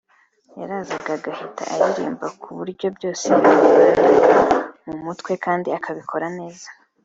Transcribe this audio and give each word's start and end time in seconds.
yarazaga 0.59 1.09
agahita 1.17 1.63
aririmba 1.73 2.27
ku 2.41 2.49
buryo 2.57 2.87
byose 2.95 3.23
yabivanaga 3.31 4.39
mu 4.85 4.95
mutwe 5.05 5.31
kandi 5.45 5.67
akabikora 5.77 6.27
neza 6.39 6.67